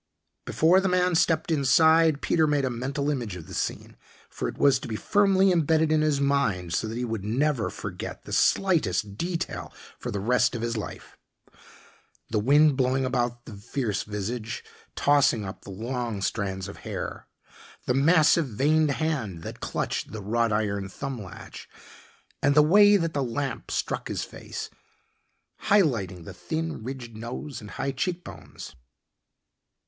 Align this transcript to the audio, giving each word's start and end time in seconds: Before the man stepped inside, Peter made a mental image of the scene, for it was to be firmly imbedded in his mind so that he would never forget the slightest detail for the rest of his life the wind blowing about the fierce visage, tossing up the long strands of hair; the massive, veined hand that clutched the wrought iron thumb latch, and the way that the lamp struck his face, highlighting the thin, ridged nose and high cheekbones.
Before 0.45 0.79
the 0.81 0.89
man 0.89 1.13
stepped 1.13 1.51
inside, 1.51 2.23
Peter 2.23 2.47
made 2.47 2.65
a 2.65 2.71
mental 2.71 3.11
image 3.11 3.35
of 3.35 3.45
the 3.45 3.53
scene, 3.53 3.97
for 4.31 4.47
it 4.47 4.57
was 4.57 4.79
to 4.79 4.87
be 4.87 4.95
firmly 4.95 5.51
imbedded 5.51 5.91
in 5.91 6.01
his 6.01 6.19
mind 6.19 6.73
so 6.73 6.87
that 6.87 6.97
he 6.97 7.05
would 7.05 7.23
never 7.23 7.69
forget 7.69 8.25
the 8.25 8.33
slightest 8.33 9.15
detail 9.15 9.71
for 9.99 10.09
the 10.09 10.19
rest 10.19 10.55
of 10.55 10.63
his 10.63 10.75
life 10.75 11.19
the 12.31 12.39
wind 12.39 12.75
blowing 12.75 13.05
about 13.05 13.45
the 13.45 13.53
fierce 13.53 14.01
visage, 14.01 14.63
tossing 14.95 15.45
up 15.45 15.61
the 15.61 15.69
long 15.69 16.19
strands 16.23 16.67
of 16.67 16.77
hair; 16.77 17.27
the 17.85 17.93
massive, 17.93 18.47
veined 18.47 18.89
hand 18.89 19.43
that 19.43 19.59
clutched 19.59 20.11
the 20.11 20.23
wrought 20.23 20.51
iron 20.51 20.89
thumb 20.89 21.21
latch, 21.21 21.69
and 22.41 22.55
the 22.55 22.63
way 22.63 22.97
that 22.97 23.13
the 23.13 23.21
lamp 23.21 23.69
struck 23.69 24.07
his 24.07 24.23
face, 24.23 24.71
highlighting 25.65 26.25
the 26.25 26.33
thin, 26.33 26.83
ridged 26.83 27.15
nose 27.15 27.61
and 27.61 27.69
high 27.69 27.91
cheekbones. 27.91 28.73